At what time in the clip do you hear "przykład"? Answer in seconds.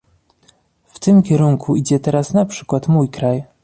2.45-2.87